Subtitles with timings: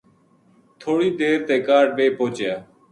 [0.81, 2.53] تھوڑی دیر تے کاہڈ ویہ پوہچیا